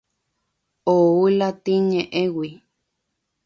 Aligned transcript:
Ou 0.93 1.23
latín 1.39 1.81
ñe'ẽgui. 1.91 2.49